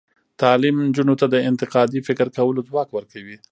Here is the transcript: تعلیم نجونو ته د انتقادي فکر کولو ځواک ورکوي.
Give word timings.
تعلیم 0.41 0.75
نجونو 0.87 1.13
ته 1.19 1.25
د 1.29 1.35
انتقادي 1.49 1.99
فکر 2.07 2.27
کولو 2.37 2.65
ځواک 2.69 2.89
ورکوي. 2.93 3.37